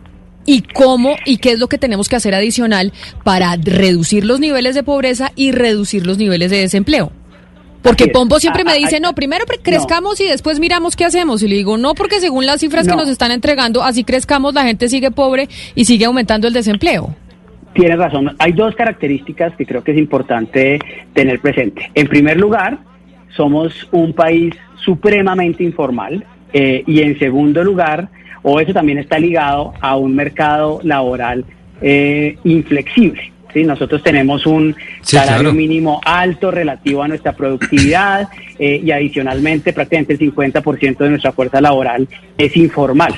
y 0.44 0.62
cómo 0.62 1.18
y 1.24 1.38
qué 1.38 1.51
es 1.51 1.60
lo 1.60 1.68
que 1.68 1.77
tenemos 1.77 2.10
que 2.10 2.15
hacer 2.15 2.34
adicional 2.34 2.94
para 3.24 3.56
reducir 3.58 4.25
los 4.25 4.39
niveles 4.39 4.74
de 4.74 4.82
pobreza 4.82 5.32
y 5.36 5.51
reducir 5.51 6.08
los 6.08 6.18
niveles 6.18 6.50
de 6.50 6.58
desempleo. 6.62 7.12
Porque 7.81 8.07
Pombo 8.07 8.39
siempre 8.39 8.63
me 8.63 8.75
dice, 8.75 9.00
no, 9.00 9.13
primero 9.13 9.45
crezcamos 9.63 10.19
y 10.21 10.25
después 10.25 10.59
miramos 10.59 10.95
qué 10.95 11.05
hacemos. 11.05 11.41
Y 11.41 11.47
le 11.47 11.55
digo, 11.55 11.77
no, 11.77 11.95
porque 11.95 12.19
según 12.19 12.45
las 12.45 12.61
cifras 12.61 12.88
que 12.88 12.95
nos 12.95 13.09
están 13.09 13.31
entregando, 13.31 13.83
así 13.83 14.03
crezcamos, 14.03 14.53
la 14.53 14.63
gente 14.63 14.88
sigue 14.88 15.11
pobre 15.11 15.50
y 15.75 15.85
sigue 15.85 16.05
aumentando 16.05 16.47
el 16.47 16.53
desempleo. 16.53 17.15
Tienes 17.73 17.97
razón. 17.97 18.35
Hay 18.39 18.51
dos 18.51 18.75
características 18.75 19.55
que 19.55 19.65
creo 19.65 19.83
que 19.83 19.91
es 19.91 19.97
importante 19.97 20.79
tener 21.13 21.39
presente. 21.39 21.89
En 21.95 22.07
primer 22.07 22.38
lugar, 22.38 22.79
somos 23.35 23.88
un 23.91 24.13
país 24.13 24.53
supremamente 24.83 25.63
informal. 25.63 26.25
Eh, 26.53 26.83
y 26.85 27.01
en 27.01 27.17
segundo 27.17 27.63
lugar, 27.63 28.09
o 28.43 28.59
eso 28.59 28.73
también 28.73 28.97
está 28.97 29.17
ligado 29.17 29.73
a 29.79 29.95
un 29.95 30.15
mercado 30.15 30.79
laboral 30.83 31.45
eh, 31.81 32.38
inflexible. 32.43 33.31
¿Sí? 33.53 33.63
Nosotros 33.63 34.03
tenemos 34.03 34.46
un 34.46 34.75
salario 35.01 35.53
mínimo 35.53 36.01
alto 36.03 36.51
relativo 36.51 37.03
a 37.03 37.08
nuestra 37.08 37.34
productividad 37.34 38.29
eh, 38.60 38.81
y 38.84 38.91
adicionalmente 38.91 39.74
prácticamente 39.74 40.13
el 40.13 40.20
50% 40.20 40.98
de 40.98 41.10
nuestra 41.10 41.31
fuerza 41.31 41.62
laboral 41.62 42.08
es 42.38 42.55
informal. 42.58 43.13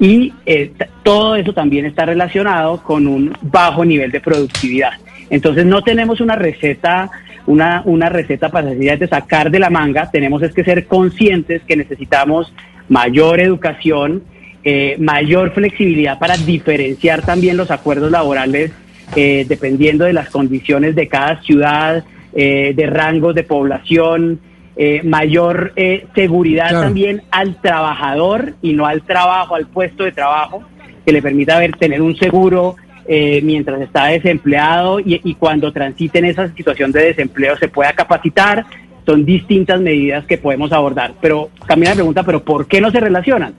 Y 0.00 0.32
eh, 0.44 0.72
todo 1.02 1.36
eso 1.36 1.52
también 1.52 1.86
está 1.86 2.04
relacionado 2.04 2.82
con 2.82 3.06
un 3.06 3.32
bajo 3.42 3.84
nivel 3.84 4.10
de 4.10 4.20
productividad. 4.20 4.92
Entonces 5.30 5.64
no 5.64 5.82
tenemos 5.82 6.20
una 6.20 6.36
receta, 6.36 7.10
una, 7.46 7.82
una 7.84 8.08
receta 8.08 8.50
para 8.50 8.70
de 8.74 9.08
sacar 9.08 9.50
de 9.50 9.58
la 9.58 9.70
manga, 9.70 10.10
tenemos 10.10 10.42
es 10.42 10.52
que 10.52 10.64
ser 10.64 10.86
conscientes 10.86 11.62
que 11.62 11.76
necesitamos 11.76 12.52
mayor 12.88 13.40
educación, 13.40 14.22
eh, 14.64 14.96
mayor 14.98 15.52
flexibilidad 15.52 16.18
para 16.18 16.36
diferenciar 16.36 17.22
también 17.22 17.56
los 17.56 17.70
acuerdos 17.70 18.10
laborales 18.10 18.72
eh, 19.16 19.44
dependiendo 19.48 20.04
de 20.04 20.12
las 20.12 20.28
condiciones 20.28 20.96
de 20.96 21.06
cada 21.06 21.40
ciudad, 21.42 22.04
eh, 22.34 22.72
de 22.74 22.86
rangos 22.86 23.34
de 23.34 23.44
población, 23.44 24.40
eh, 24.76 25.02
mayor 25.04 25.72
seguridad 26.16 26.72
también 26.72 27.22
al 27.30 27.60
trabajador 27.60 28.54
y 28.60 28.72
no 28.72 28.86
al 28.86 29.02
trabajo, 29.02 29.54
al 29.54 29.66
puesto 29.66 30.02
de 30.02 30.10
trabajo, 30.10 30.64
que 31.06 31.12
le 31.12 31.22
permita 31.22 31.60
ver, 31.60 31.76
tener 31.76 32.02
un 32.02 32.16
seguro 32.16 32.76
mientras 33.06 33.82
está 33.82 34.06
desempleado 34.06 34.98
y, 34.98 35.20
y 35.22 35.34
cuando 35.34 35.70
transite 35.70 36.18
en 36.18 36.24
esa 36.24 36.48
situación 36.54 36.90
de 36.90 37.04
desempleo 37.04 37.56
se 37.58 37.68
pueda 37.68 37.92
capacitar. 37.92 38.64
Son 39.04 39.26
distintas 39.26 39.80
medidas 39.80 40.24
que 40.24 40.38
podemos 40.38 40.72
abordar. 40.72 41.12
Pero 41.20 41.50
también 41.68 41.90
la 41.90 41.96
pregunta, 41.96 42.22
¿pero 42.22 42.42
por 42.42 42.66
qué 42.66 42.80
no 42.80 42.90
se 42.90 43.00
relacionan? 43.00 43.54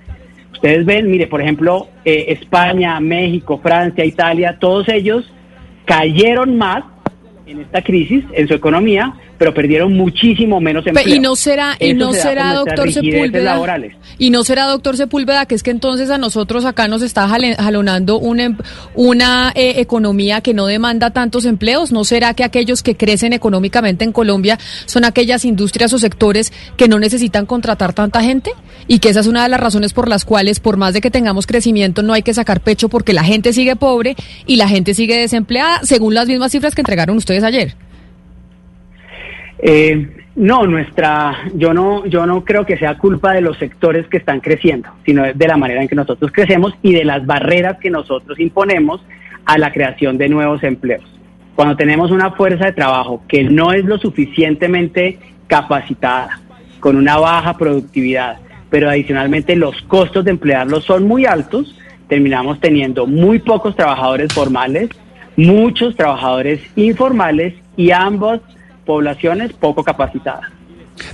Ustedes 0.52 0.84
ven, 0.86 1.10
mire, 1.12 1.28
por 1.28 1.42
ejemplo, 1.42 1.90
España, 2.04 3.00
México, 3.00 3.60
Francia, 3.62 4.04
Italia, 4.04 4.58
todos 4.60 4.90
ellos 4.90 5.32
cayeron 5.86 6.58
más 6.58 6.84
en 7.46 7.62
esta 7.62 7.82
crisis, 7.82 8.24
en 8.34 8.48
su 8.48 8.54
economía, 8.54 9.14
pero 9.38 9.54
perdieron 9.54 9.94
muchísimo 9.94 10.62
menos 10.62 10.86
empleo. 10.88 11.16
Y 11.16 11.20
no 11.20 11.36
será, 11.36 11.76
y 11.80 11.94
no 11.94 12.14
será, 12.14 12.54
doctor 12.54 12.92
Sepúlveda. 12.92 13.62
Y 14.18 14.30
no 14.30 14.44
será, 14.44 14.66
doctor 14.66 14.98
Sepúlveda, 14.98 15.46
que 15.46 15.56
es 15.56 15.64
que 15.64 15.72
entonces 15.72 16.10
a 16.10 16.18
nosotros 16.18 16.66
acá 16.66 16.88
nos 16.88 17.02
está 17.02 17.28
jalonando 17.28 18.18
una, 18.20 18.44
em, 18.44 18.58
una 18.94 19.52
eh, 19.56 19.76
economía 19.78 20.42
que 20.42 20.54
no 20.54 20.66
demanda 20.68 21.12
tantos 21.12 21.46
empleos. 21.46 21.92
¿No 21.92 22.04
será 22.04 22.34
que 22.34 22.44
aquellos 22.44 22.84
que 22.84 22.96
crecen 22.96 23.34
económicamente 23.34 24.06
en 24.06 24.12
Colombia 24.12 24.58
son 24.86 25.06
aquellas 25.06 25.46
industrias 25.46 25.92
o 25.94 26.00
sectores 26.00 26.54
que 26.78 26.88
no 26.88 27.00
necesitan 27.00 27.46
contratar 27.46 27.94
tanta 27.94 28.22
gente? 28.22 28.52
Y 28.88 29.00
que 29.00 29.10
esa 29.10 29.20
es 29.20 29.28
una 29.28 29.44
de 29.44 29.50
las 29.50 29.60
razones 29.60 29.94
por 29.94 30.08
las 30.08 30.26
cuales, 30.26 30.60
por 30.60 30.78
más 30.78 30.94
de 30.94 31.02
que 31.02 31.12
tengamos 31.12 31.48
crecimiento, 31.48 32.04
no 32.04 32.14
hay 32.14 32.22
que 32.22 32.34
sacar 32.34 32.62
pecho 32.62 32.88
porque 32.88 33.14
la 33.14 33.24
gente 33.24 33.52
sigue 33.52 33.76
pobre 33.76 34.16
y 34.46 34.56
la 34.56 34.68
gente 34.68 34.94
sigue 34.94 35.18
desempleada, 35.18 35.82
según 35.84 36.14
las 36.14 36.28
mismas 36.28 36.52
cifras 36.52 36.76
que 36.76 36.82
entregaron 36.82 37.18
ustedes 37.18 37.44
ayer. 37.44 37.76
Eh, 39.60 40.26
no, 40.36 40.68
nuestra, 40.68 41.50
yo 41.54 41.74
no, 41.74 42.06
yo 42.06 42.26
no 42.26 42.44
creo 42.44 42.66
que 42.66 42.78
sea 42.78 42.98
culpa 42.98 43.34
de 43.34 43.42
los 43.42 43.58
sectores 43.58 44.06
que 44.08 44.18
están 44.18 44.42
creciendo, 44.42 44.90
sino 45.06 45.24
de 45.24 45.48
la 45.48 45.56
manera 45.56 45.82
en 45.82 45.88
que 45.88 45.96
nosotros 45.96 46.32
crecemos 46.34 46.74
y 46.82 46.94
de 46.94 47.06
las 47.06 47.26
barreras 47.26 47.78
que 47.80 47.90
nosotros 47.90 48.38
imponemos 48.40 49.02
a 49.46 49.58
la 49.58 49.72
creación 49.72 50.18
de 50.18 50.28
nuevos 50.28 50.62
empleos. 50.64 51.04
Cuando 51.56 51.78
tenemos 51.78 52.12
una 52.12 52.32
fuerza 52.32 52.66
de 52.66 52.74
trabajo 52.74 53.24
que 53.30 53.44
no 53.46 53.72
es 53.72 53.86
lo 53.86 53.98
suficientemente 53.98 55.20
capacitada, 55.48 56.42
con 56.82 56.98
una 56.98 57.18
baja 57.18 57.58
productividad, 57.58 58.38
pero 58.70 58.90
adicionalmente 58.90 59.56
los 59.56 59.82
costos 59.84 60.26
de 60.26 60.32
emplearlos 60.32 60.84
son 60.84 61.08
muy 61.08 61.26
altos, 61.26 61.76
terminamos 62.10 62.60
teniendo 62.60 63.08
muy 63.08 63.40
pocos 63.40 63.76
trabajadores 63.76 64.34
formales, 64.34 64.90
muchos 65.38 65.96
trabajadores 65.96 66.62
informales 66.76 67.54
y 67.78 67.92
ambos 67.92 68.42
poblaciones 68.86 69.54
poco 69.54 69.84
capacitadas. 69.84 70.52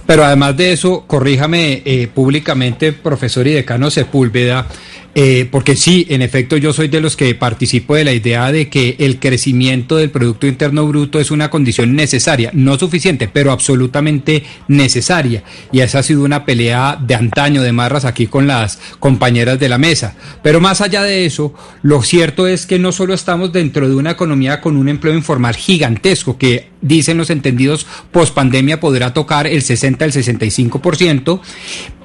Pero 0.06 0.24
además 0.24 0.56
de 0.58 0.74
eso, 0.74 1.06
corríjame 1.08 1.82
eh, 1.86 2.08
públicamente, 2.14 2.94
profesor 2.94 3.48
y 3.48 3.54
decano 3.54 3.90
Sepúlveda, 3.90 4.68
eh, 5.14 5.48
porque 5.52 5.76
sí, 5.76 6.06
en 6.10 6.22
efecto, 6.22 6.56
yo 6.56 6.72
soy 6.72 6.88
de 6.88 7.02
los 7.02 7.18
que 7.18 7.36
participo 7.36 7.96
de 7.96 8.06
la 8.06 8.14
idea 8.14 8.50
de 8.52 8.70
que 8.70 8.96
el 9.00 9.20
crecimiento 9.20 9.98
del 9.98 10.10
Producto 10.10 10.48
Interno 10.48 10.88
Bruto 10.88 11.20
es 11.20 11.32
una 11.32 11.50
condición 11.50 11.96
necesaria, 11.96 12.50
no 12.54 12.78
suficiente, 12.80 13.28
pero 13.28 13.52
absolutamente 13.52 14.44
necesaria. 14.70 15.44
Y 15.74 15.82
esa 15.82 16.00
ha 16.00 16.04
sido 16.04 16.24
una 16.24 16.46
pelea 16.46 16.98
de 17.02 17.16
antaño, 17.16 17.62
de 17.62 17.74
marras 17.74 18.06
aquí 18.06 18.28
con 18.28 18.48
las 18.48 18.80
compañeras 19.00 19.60
de 19.60 19.70
la 19.70 19.78
mesa. 19.78 20.16
Pero 20.42 20.62
más 20.62 20.80
allá 20.80 21.04
de 21.04 21.26
eso, 21.26 21.54
lo 21.82 22.02
cierto 22.04 22.48
es 22.48 22.66
que 22.66 22.80
no 22.80 22.94
solo 22.94 23.14
estamos 23.14 23.52
dentro 23.52 23.90
de 23.90 23.96
una 23.96 24.12
economía 24.12 24.62
con 24.62 24.78
un 24.78 24.88
empleo 24.88 25.14
informal 25.14 25.56
gigantesco, 25.56 26.38
que 26.38 26.71
dicen 26.82 27.18
los 27.18 27.30
entendidos 27.30 27.86
post 28.12 28.34
pandemia 28.34 28.80
podrá 28.80 29.14
tocar 29.14 29.48
el 29.48 29.62
60 29.62 30.06
el 30.06 30.12
65%, 30.12 31.40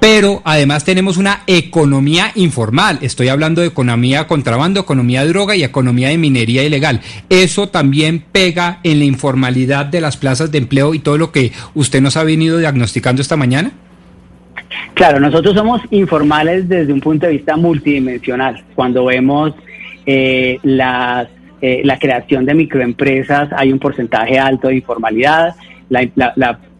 pero 0.00 0.42
además 0.44 0.84
tenemos 0.84 1.16
una 1.16 1.42
economía 1.46 2.32
informal. 2.34 2.98
Estoy 3.02 3.28
hablando 3.28 3.60
de 3.60 3.68
economía 3.68 4.26
contrabando, 4.26 4.80
economía 4.80 5.22
de 5.22 5.28
droga 5.28 5.56
y 5.56 5.64
economía 5.64 6.08
de 6.08 6.18
minería 6.18 6.64
ilegal. 6.64 7.00
Eso 7.28 7.68
también 7.68 8.24
pega 8.32 8.80
en 8.82 8.98
la 8.98 9.04
informalidad 9.04 9.86
de 9.86 10.00
las 10.00 10.16
plazas 10.16 10.52
de 10.52 10.58
empleo 10.58 10.94
y 10.94 10.98
todo 10.98 11.18
lo 11.18 11.32
que 11.32 11.52
usted 11.74 12.00
nos 12.00 12.16
ha 12.16 12.24
venido 12.24 12.58
diagnosticando 12.58 13.22
esta 13.22 13.36
mañana. 13.36 13.72
Claro, 14.94 15.20
nosotros 15.20 15.54
somos 15.54 15.80
informales 15.90 16.68
desde 16.68 16.92
un 16.92 17.00
punto 17.00 17.26
de 17.26 17.32
vista 17.32 17.56
multidimensional. 17.56 18.64
Cuando 18.74 19.04
vemos 19.04 19.52
eh, 20.06 20.58
las, 20.62 21.28
eh, 21.60 21.82
la 21.84 21.98
creación 21.98 22.44
de 22.44 22.54
microempresas, 22.54 23.50
hay 23.52 23.72
un 23.72 23.78
porcentaje 23.78 24.38
alto 24.38 24.68
de 24.68 24.76
informalidad. 24.76 25.54
La, 25.88 26.00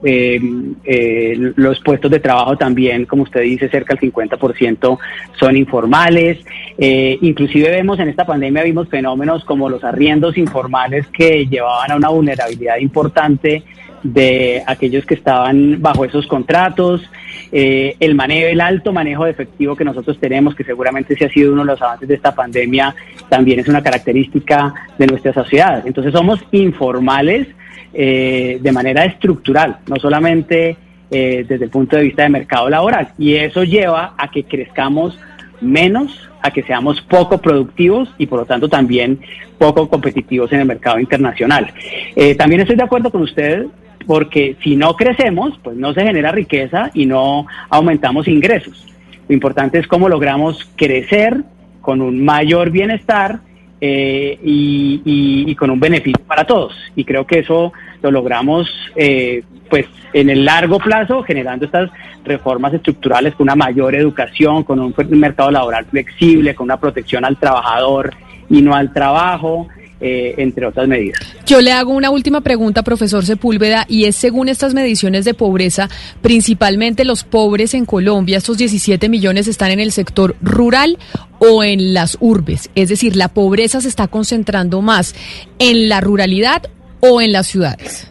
eh, 0.05 0.39
eh, 0.85 1.53
los 1.57 1.81
puestos 1.81 2.11
de 2.11 2.21
trabajo 2.21 2.57
también, 2.57 3.07
como 3.07 3.23
usted 3.23 3.43
dice, 3.43 3.69
cerca 3.69 3.95
del 3.95 4.13
50% 4.13 4.99
son 5.39 5.57
informales. 5.57 6.45
Eh, 6.77 7.19
inclusive 7.23 7.71
vemos 7.71 7.99
en 7.99 8.09
esta 8.09 8.27
pandemia, 8.27 8.63
vimos 8.63 8.89
fenómenos 8.89 9.45
como 9.45 9.69
los 9.69 9.83
arriendos 9.85 10.37
informales 10.37 11.07
que 11.09 11.47
llevaban 11.47 11.93
a 11.93 11.97
una 11.97 12.09
vulnerabilidad 12.09 12.77
importante 12.79 13.63
de 14.03 14.63
aquellos 14.67 15.07
que 15.07 15.15
estaban 15.15 15.81
bajo 15.81 16.05
esos 16.05 16.27
contratos, 16.27 17.03
el 17.51 18.15
manejo, 18.15 18.49
el 18.49 18.61
alto 18.61 18.93
manejo 18.93 19.25
de 19.25 19.31
efectivo 19.31 19.75
que 19.75 19.85
nosotros 19.85 20.19
tenemos, 20.21 20.55
que 20.55 20.63
seguramente 20.63 21.17
se 21.17 21.25
ha 21.25 21.29
sido 21.31 21.53
uno 21.53 21.63
de 21.63 21.69
los 21.69 21.83
avances 21.83 22.07
de 22.07 22.15
esta 22.15 22.35
pandemia, 22.35 22.95
también 23.29 23.61
es 23.61 23.69
una 23.69 23.83
característica 23.83 24.75
de 24.99 25.07
nuestra 25.07 25.33
sociedad. 25.33 25.87
Entonces 25.87 26.13
somos 26.13 26.41
informales, 26.53 27.49
eh, 27.93 28.59
de 28.61 28.73
manera 28.73 29.05
estructural, 29.05 29.79
no 29.89 29.97
solamente 29.97 30.77
eh, 31.11 31.45
desde 31.49 31.65
el 31.67 31.71
punto 31.71 31.97
de 31.97 32.03
vista 32.03 32.23
de 32.25 32.29
mercado 32.29 32.69
laboral. 32.69 33.09
Y 33.19 33.35
eso 33.35 33.65
lleva 33.65 34.15
a 34.19 34.31
que 34.31 34.45
crezcamos 34.45 35.19
menos, 35.61 36.29
a 36.43 36.51
que 36.51 36.63
seamos 36.63 37.01
poco 37.01 37.39
productivos 37.39 38.09
y 38.19 38.27
por 38.27 38.41
lo 38.41 38.45
tanto 38.45 38.69
también 38.69 39.21
poco 39.59 39.89
competitivos 39.89 40.53
en 40.53 40.61
el 40.61 40.67
mercado 40.67 40.99
internacional. 40.99 41.73
Eh, 42.15 42.35
también 42.35 42.61
estoy 42.61 42.77
de 42.77 42.83
acuerdo 42.83 43.11
con 43.11 43.23
usted 43.23 43.67
porque 44.07 44.57
si 44.63 44.77
no 44.77 44.95
crecemos, 44.95 45.59
pues 45.63 45.77
no 45.77 45.93
se 45.93 46.03
genera 46.03 46.33
riqueza 46.33 46.91
y 46.95 47.07
no 47.07 47.47
aumentamos 47.71 48.29
ingresos. 48.29 48.87
Lo 49.29 49.35
importante 49.35 49.79
es 49.79 49.87
cómo 49.87 50.09
logramos 50.09 50.71
crecer 50.77 51.43
con 51.87 52.03
un 52.03 52.25
mayor 52.25 52.71
bienestar 52.71 53.39
eh, 53.81 54.41
y, 54.43 55.55
con 55.55 55.71
un 55.71 55.79
beneficio 55.79 56.21
para 56.27 56.45
todos. 56.45 56.75
Y 56.97 57.05
creo 57.05 57.25
que 57.25 57.39
eso 57.39 57.73
lo 58.03 58.11
logramos 58.11 58.69
eh, 58.97 59.45
pues 59.71 59.87
en 60.13 60.29
el 60.29 60.45
largo 60.45 60.81
plazo 60.81 61.23
generando 61.23 61.65
estas 61.65 61.89
reformas 62.25 62.75
estructurales 62.75 63.37
con 63.37 63.45
una 63.45 63.55
mayor 63.55 63.95
educación, 63.95 64.65
con 64.65 64.81
un 64.81 64.95
mercado 65.11 65.53
laboral 65.53 65.85
flexible, 65.85 66.57
con 66.57 66.65
una 66.65 66.81
protección 66.81 67.25
al 67.25 67.37
trabajador 67.37 68.13
y 68.51 68.63
no 68.63 68.75
al 68.75 68.93
trabajo, 68.93 69.69
eh, 70.01 70.35
entre 70.37 70.67
otras 70.67 70.87
medidas. 70.87 71.19
Yo 71.47 71.63
le 71.63 71.73
hago 71.73 71.93
una 71.93 72.11
última 72.11 72.43
pregunta, 72.43 72.83
profesor 72.83 73.25
Sepúlveda, 73.25 73.87
y 73.89 74.05
es 74.05 74.17
según 74.17 74.49
estas 74.49 74.75
mediciones 74.75 75.25
de 75.25 75.33
pobreza, 75.33 75.89
principalmente 76.21 77.05
los 77.07 77.25
pobres 77.25 77.73
en 77.73 77.87
Colombia, 77.87 78.37
estos 78.37 78.59
17 78.59 79.09
millones 79.09 79.49
están 79.49 79.71
en 79.71 79.81
el 79.81 79.93
sector 79.93 80.37
rural 80.43 80.99
o 81.39 81.65
en 81.65 81.95
las 81.95 82.19
urbes. 82.21 82.71
Es 82.75 82.91
decir, 82.91 83.17
la 83.17 83.29
pobreza 83.29 83.81
se 83.81 83.89
está 83.89 84.07
concentrando 84.07 84.83
más 84.83 85.15
en 85.59 85.89
la 85.89 86.03
ruralidad 86.03 86.69
o 87.01 87.21
en 87.23 87.33
las 87.33 87.47
ciudades. 87.47 88.11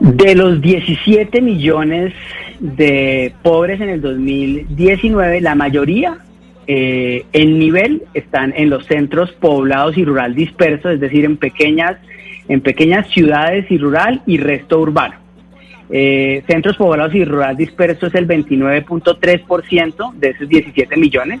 De 0.00 0.34
los 0.34 0.60
17 0.60 1.40
millones 1.40 2.12
de 2.58 3.32
pobres 3.42 3.80
en 3.80 3.88
el 3.88 4.00
2019, 4.02 5.40
la 5.40 5.54
mayoría 5.54 6.18
eh, 6.72 7.26
en 7.32 7.58
nivel 7.58 8.04
están 8.14 8.54
en 8.56 8.70
los 8.70 8.86
centros 8.86 9.32
poblados 9.32 9.98
y 9.98 10.04
rural 10.04 10.36
dispersos, 10.36 10.92
es 10.92 11.00
decir, 11.00 11.24
en 11.24 11.36
pequeñas, 11.36 11.96
en 12.46 12.60
pequeñas 12.60 13.08
ciudades 13.08 13.68
y 13.72 13.76
rural 13.76 14.22
y 14.24 14.38
resto 14.38 14.78
urbano. 14.78 15.16
Eh, 15.90 16.44
centros 16.46 16.76
poblados 16.76 17.12
y 17.16 17.24
rural 17.24 17.56
dispersos 17.56 18.10
es 18.10 18.14
el 18.14 18.28
29.3% 18.28 20.14
de 20.14 20.28
esos 20.28 20.48
17 20.48 20.96
millones, 20.96 21.40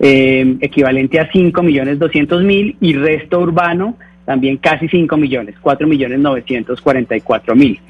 eh, 0.00 0.56
equivalente 0.62 1.20
a 1.20 1.30
5 1.30 1.62
millones 1.62 1.98
200 1.98 2.42
mil 2.42 2.74
y 2.80 2.94
resto 2.94 3.40
urbano 3.40 3.98
también 4.28 4.58
casi 4.58 4.86
5 4.88 5.16
millones, 5.16 5.54
4 5.58 5.88
millones 5.88 6.18
944 6.18 7.56
mil. 7.56 7.80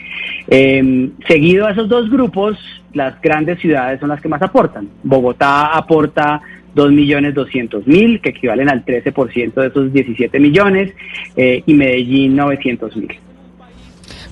Eh, 0.47 1.11
seguido 1.26 1.66
a 1.66 1.73
esos 1.73 1.88
dos 1.88 2.09
grupos, 2.09 2.57
las 2.95 3.21
grandes 3.21 3.59
ciudades 3.59 3.99
son 3.99 4.11
las 4.11 4.21
que 4.21 4.28
más 4.28 4.40
aportan. 4.40 4.88
Bogotá 5.02 5.76
aporta 5.76 6.40
2 6.76 6.92
millones 6.92 7.35
200 7.35 7.88
mil, 7.88 8.21
que 8.21 8.28
equivalen 8.28 8.68
al 8.68 8.85
13% 8.85 9.52
de 9.54 9.66
esos 9.66 9.92
17 9.92 10.38
millones, 10.38 10.95
eh, 11.35 11.64
y 11.66 11.75
Medellín 11.75 12.37
900 12.37 12.97
mil. 12.97 13.18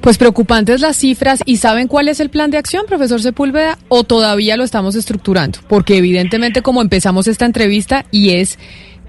Pues 0.00 0.16
preocupantes 0.16 0.80
las 0.80 0.96
cifras 0.96 1.42
y 1.44 1.56
¿saben 1.56 1.88
cuál 1.88 2.06
es 2.06 2.20
el 2.20 2.30
plan 2.30 2.52
de 2.52 2.58
acción, 2.58 2.86
profesor 2.86 3.20
Sepúlveda? 3.20 3.78
¿O 3.88 4.04
todavía 4.04 4.56
lo 4.56 4.62
estamos 4.62 4.94
estructurando? 4.94 5.58
Porque 5.68 5.96
evidentemente 5.96 6.62
como 6.62 6.82
empezamos 6.82 7.26
esta 7.26 7.46
entrevista 7.46 8.04
y 8.12 8.30
es 8.30 8.60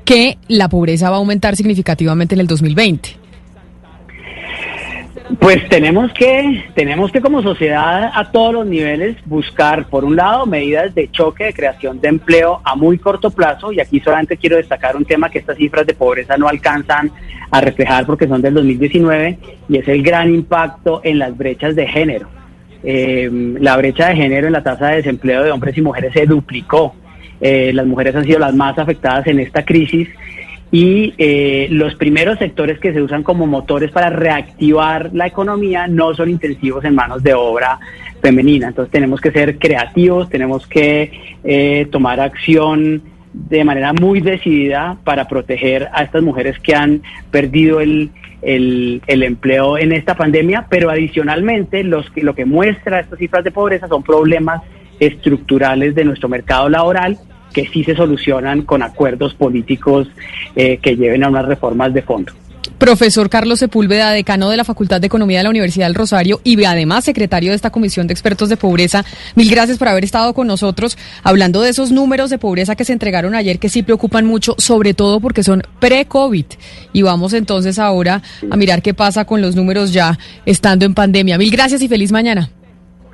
que 0.07 0.37
la 0.47 0.69
pobreza 0.69 1.09
va 1.09 1.17
a 1.17 1.19
aumentar 1.19 1.57
significativamente 1.57 2.33
en 2.33 2.39
el 2.39 2.47
2020. 2.47 3.09
Pues 5.37 5.67
tenemos 5.67 6.13
que, 6.13 6.63
tenemos 6.73 7.11
que 7.11 7.19
como 7.19 7.43
sociedad 7.43 8.09
a 8.13 8.31
todos 8.31 8.53
los 8.53 8.65
niveles 8.65 9.17
buscar, 9.25 9.89
por 9.89 10.05
un 10.05 10.15
lado, 10.15 10.45
medidas 10.45 10.95
de 10.95 11.11
choque 11.11 11.43
de 11.43 11.53
creación 11.53 11.99
de 11.99 12.07
empleo 12.07 12.61
a 12.63 12.77
muy 12.77 12.97
corto 12.97 13.31
plazo, 13.31 13.73
y 13.73 13.81
aquí 13.81 13.99
solamente 13.99 14.37
quiero 14.37 14.55
destacar 14.55 14.95
un 14.95 15.03
tema 15.03 15.29
que 15.29 15.39
estas 15.39 15.57
cifras 15.57 15.85
de 15.85 15.93
pobreza 15.93 16.37
no 16.37 16.47
alcanzan 16.47 17.11
a 17.51 17.59
reflejar 17.59 18.05
porque 18.05 18.29
son 18.29 18.41
del 18.41 18.53
2019, 18.53 19.37
y 19.67 19.77
es 19.77 19.87
el 19.89 20.01
gran 20.03 20.33
impacto 20.33 21.01
en 21.03 21.19
las 21.19 21.37
brechas 21.37 21.75
de 21.75 21.85
género. 21.85 22.29
Eh, 22.81 23.29
la 23.59 23.75
brecha 23.75 24.07
de 24.07 24.15
género 24.15 24.47
en 24.47 24.53
la 24.53 24.63
tasa 24.63 24.87
de 24.87 24.97
desempleo 24.97 25.43
de 25.43 25.51
hombres 25.51 25.77
y 25.77 25.81
mujeres 25.81 26.13
se 26.13 26.25
duplicó 26.25 26.95
eh, 27.41 27.72
las 27.74 27.86
mujeres 27.86 28.15
han 28.15 28.25
sido 28.25 28.39
las 28.39 28.56
más 28.56 28.77
afectadas 28.77 29.27
en 29.27 29.39
esta 29.39 29.63
crisis 29.63 30.10
y 30.72 31.13
eh, 31.17 31.67
los 31.72 31.96
primeros 31.96 32.38
sectores 32.39 32.79
que 32.79 32.91
se 32.91 33.01
usan 33.01 33.24
como 33.24 33.48
motores 33.48 33.91
para 33.91 34.10
reactivar 34.10 35.12
la 35.13 35.27
economía 35.27 35.88
no 35.88 36.13
son 36.13 36.29
intensivos 36.29 36.84
en 36.84 36.96
manos 36.96 37.24
de 37.24 37.34
obra 37.34 37.79
femenina. 38.22 38.67
Entonces 38.67 38.91
tenemos 38.91 39.22
que 39.22 39.32
ser 39.32 39.60
creativos, 39.60 40.29
tenemos 40.29 40.67
que 40.67 41.12
eh, 41.44 41.88
tomar 41.89 42.20
acción 42.20 43.01
de 43.34 43.63
manera 43.63 43.94
muy 43.94 44.20
decidida 44.20 44.98
para 45.03 45.27
proteger 45.27 45.89
a 45.94 46.03
estas 46.03 46.24
mujeres 46.24 46.60
que 46.60 46.75
han 46.75 47.01
perdido 47.32 47.79
el, 47.79 48.10
el, 48.41 49.01
el, 49.08 49.24
empleo 49.24 49.77
en 49.77 49.94
esta 49.94 50.15
pandemia, 50.15 50.65
pero 50.70 50.89
adicionalmente 50.89 51.84
los 51.84 52.10
que, 52.10 52.24
lo 52.24 52.34
que 52.34 52.46
muestra 52.46 53.00
estas 53.00 53.20
cifras 53.20 53.44
de 53.44 53.51
pobreza 53.51 53.88
son 53.88 54.01
problemas 54.01 54.63
estructurales 55.00 55.94
de 55.94 56.03
nuestro 56.03 56.27
mercado 56.27 56.67
laboral 56.67 57.20
que 57.54 57.68
sí 57.68 57.84
se 57.84 57.96
solucionan 57.96 58.63
con 58.63 58.84
acuerdos 58.84 59.34
políticos 59.34 60.08
eh, 60.56 60.77
que 60.82 60.96
lleven 60.96 61.24
a 61.24 61.30
unas 61.30 61.46
reformas 61.46 61.94
de 61.94 62.01
fondo. 62.01 62.34
Profesor 62.77 63.30
Carlos 63.30 63.60
Sepúlveda, 63.60 64.12
decano 64.12 64.50
de 64.50 64.58
la 64.58 64.63
Facultad 64.63 65.01
de 65.01 65.08
Economía 65.08 65.39
de 65.39 65.46
la 65.46 65.50
Universidad 65.50 65.88
del 65.88 65.96
Rosario 65.96 66.42
y 66.44 66.63
además 66.63 67.06
secretario 67.06 67.50
de 67.50 67.55
esta 67.55 67.72
Comisión 67.72 68.07
de 68.07 68.14
Expertos 68.14 68.50
de 68.50 68.57
Pobreza, 68.57 69.03
mil 69.36 69.50
gracias 69.50 69.77
por 69.77 69.88
haber 69.88 70.03
estado 70.03 70.33
con 70.33 70.48
nosotros 70.48 70.98
hablando 71.24 71.62
de 71.62 71.70
esos 71.70 71.92
números 71.92 72.29
de 72.29 72.38
pobreza 72.38 72.75
que 72.75 72.86
se 72.86 72.94
entregaron 72.94 73.33
ayer 73.33 73.57
que 73.57 73.70
sí 73.70 73.81
preocupan 73.81 74.25
mucho, 74.25 74.53
sobre 74.57 74.94
todo 74.94 75.20
porque 75.20 75.44
son 75.44 75.64
pre-COVID. 75.79 76.46
Y 76.94 77.01
vamos 77.01 77.33
entonces 77.33 77.79
ahora 77.79 78.22
a 78.50 78.57
mirar 78.57 78.81
qué 78.81 78.94
pasa 78.94 79.25
con 79.25 79.42
los 79.42 79.55
números 79.55 79.92
ya 79.92 80.18
estando 80.46 80.86
en 80.86 80.94
pandemia. 80.94 81.38
Mil 81.38 81.51
gracias 81.51 81.81
y 81.81 81.88
feliz 81.88 82.12
mañana. 82.12 82.50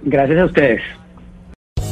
Gracias 0.03 0.39
a 0.39 0.45
ustedes. 0.45 0.81